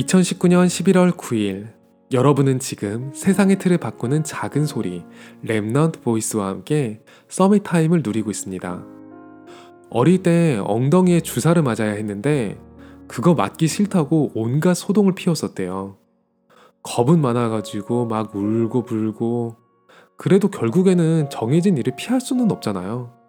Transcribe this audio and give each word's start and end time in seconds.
2019년 0.00 0.66
11월 0.66 1.12
9일 1.12 1.72
여러분은 2.12 2.58
지금 2.58 3.12
세상의 3.14 3.58
틀을 3.58 3.78
바꾸는 3.78 4.24
작은 4.24 4.64
소리 4.66 5.04
Remnant 5.44 6.02
Voice와 6.02 6.48
함께 6.48 7.02
summit 7.28 7.62
time을 7.64 8.02
누리고 8.02 8.30
있습니다. 8.30 8.84
어릴 9.90 10.22
때 10.22 10.58
엉덩이에 10.64 11.20
주사를 11.20 11.60
맞아야 11.62 11.92
했는데 11.92 12.58
그거 13.08 13.34
맞기 13.34 13.68
싫다고 13.68 14.32
온갖 14.34 14.74
소동을 14.74 15.14
피웠었대요. 15.14 15.96
겁은 16.82 17.20
많아가지고 17.20 18.06
막 18.06 18.34
울고 18.34 18.84
불고 18.84 19.56
그래도 20.16 20.48
결국에는 20.48 21.28
정해진 21.30 21.76
일을 21.76 21.94
피할 21.96 22.20
수는 22.20 22.50
없잖아요. 22.50 23.19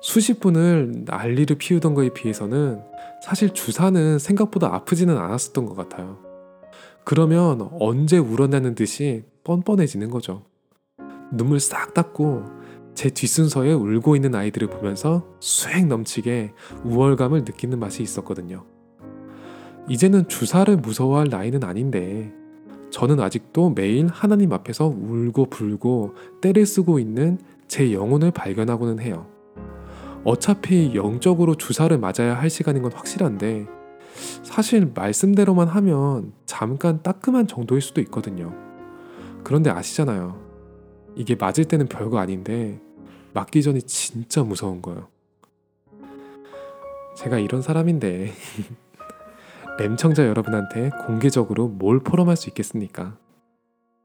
수십 0.00 0.40
분을 0.40 1.04
난리를 1.04 1.56
피우던 1.56 1.94
거에 1.94 2.10
비해서는 2.10 2.80
사실 3.22 3.50
주사는 3.50 4.18
생각보다 4.18 4.74
아프지는 4.74 5.16
않았었던 5.16 5.66
것 5.66 5.74
같아요. 5.74 6.18
그러면 7.04 7.68
언제 7.80 8.18
울어내는 8.18 8.74
듯이 8.74 9.24
뻔뻔해지는 9.44 10.10
거죠. 10.10 10.44
눈물 11.32 11.60
싹 11.60 11.94
닦고 11.94 12.44
제 12.94 13.10
뒷순서에 13.10 13.72
울고 13.72 14.16
있는 14.16 14.34
아이들을 14.34 14.68
보면서 14.68 15.26
수행 15.40 15.88
넘치게 15.88 16.52
우월감을 16.84 17.40
느끼는 17.40 17.78
맛이 17.78 18.02
있었거든요. 18.02 18.64
이제는 19.88 20.28
주사를 20.28 20.76
무서워할 20.76 21.28
나이는 21.28 21.64
아닌데 21.64 22.32
저는 22.90 23.20
아직도 23.20 23.70
매일 23.70 24.06
하나님 24.06 24.52
앞에서 24.52 24.86
울고 24.86 25.46
불고 25.46 26.14
때를 26.40 26.66
쓰고 26.66 26.98
있는 26.98 27.38
제 27.66 27.92
영혼을 27.92 28.30
발견하고는 28.30 29.00
해요. 29.00 29.26
어차피 30.24 30.94
영적으로 30.94 31.56
주사를 31.56 31.96
맞아야 31.98 32.34
할 32.34 32.48
시간인 32.48 32.82
건 32.82 32.92
확실한데 32.92 33.66
사실 34.42 34.90
말씀대로만 34.94 35.68
하면 35.68 36.32
잠깐 36.46 37.02
따끔한 37.02 37.46
정도일 37.46 37.80
수도 37.80 38.00
있거든요. 38.02 38.54
그런데 39.42 39.70
아시잖아요. 39.70 40.40
이게 41.16 41.34
맞을 41.34 41.64
때는 41.64 41.88
별거 41.88 42.18
아닌데 42.18 42.80
맞기 43.34 43.62
전이 43.62 43.82
진짜 43.82 44.42
무서운 44.42 44.80
거예요. 44.80 45.08
제가 47.16 47.38
이런 47.38 47.60
사람인데 47.62 48.32
램청자 49.78 50.26
여러분한테 50.26 50.90
공개적으로 51.06 51.68
뭘 51.68 52.00
포럼할 52.00 52.36
수 52.36 52.48
있겠습니까? 52.50 53.16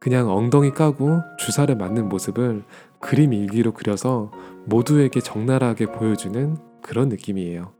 그냥 0.07 0.29
엉덩이 0.29 0.71
까고 0.71 1.19
주사를 1.37 1.75
맞는 1.75 2.07
모습을 2.07 2.63
그림 3.01 3.33
일기로 3.33 3.73
그려서 3.73 4.31
모두에게 4.63 5.19
적나라하게 5.19 5.87
보여주는 5.87 6.55
그런 6.81 7.09
느낌이에요. 7.09 7.73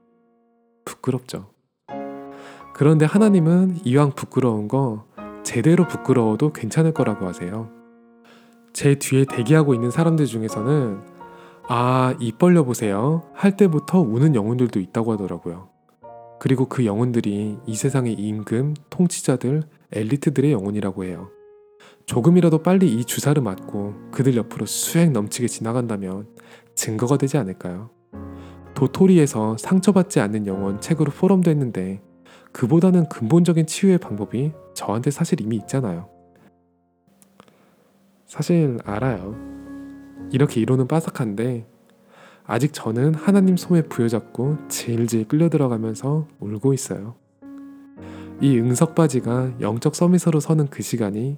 부끄럽죠. 0.84 1.52
그런데 2.74 3.06
하나님은 3.06 3.78
이왕 3.86 4.12
부끄러운 4.12 4.68
거 4.68 5.06
제대로 5.44 5.88
부끄러워도 5.88 6.52
괜찮을 6.52 6.94
거라고 6.94 7.28
하세요. 7.28 7.70
제 8.74 8.96
뒤에 8.96 9.24
대기하고 9.24 9.74
있는 9.74 9.90
사람들 9.90 10.26
중에서는 10.26 11.00
아, 11.70 12.14
입 12.20 12.40
벌려 12.40 12.66
보세요. 12.66 13.24
할 13.34 13.56
때부터 13.56 14.02
우는 14.02 14.36
영혼들도 14.36 14.82
있다고 14.82 15.14
하더라고요. 15.14 15.70
그리고 16.42 16.66
그 16.66 16.86
영혼들이 16.86 17.60
이 17.66 17.76
세상의 17.76 18.16
임금, 18.16 18.74
통치자들, 18.90 19.64
엘리트들의 19.94 20.52
영혼이라고 20.52 21.06
해요. 21.06 21.30
조금이라도 22.08 22.60
빨리 22.64 22.88
이 22.94 23.04
주사를 23.04 23.40
맞고 23.42 24.12
그들 24.12 24.38
옆으로 24.38 24.66
수행 24.66 25.12
넘치게 25.12 25.48
지나간다면 25.48 26.26
증거가 26.74 27.18
되지 27.18 27.38
않을까요? 27.38 27.90
도토리에서 28.76 29.58
상처받지 29.58 30.22
않는 30.22 30.48
영혼 30.48 30.80
책으로 30.80 31.12
포럼됐는데 31.12 32.02
그보다는 32.54 33.10
근본적인 33.10 33.68
치유의 33.68 33.98
방법이 33.98 34.54
저한테 34.74 35.12
사실 35.12 35.42
이미 35.42 35.58
있잖아요. 35.58 36.08
사실 38.26 38.78
알아요. 38.86 39.36
이렇게 40.32 40.62
이론은 40.62 40.88
빠삭한데 40.88 41.68
아직 42.46 42.72
저는 42.72 43.16
하나님 43.16 43.58
손에 43.58 43.82
부여잡고 43.82 44.70
질질 44.70 45.28
끌려 45.28 45.50
들어가면서 45.50 46.26
울고 46.40 46.74
있어요. 46.74 47.16
이 48.40 48.58
응석받이가 48.58 49.60
영적 49.60 49.94
summit으로 49.94 50.40
서는 50.40 50.68
그 50.68 50.82
시간이 50.82 51.38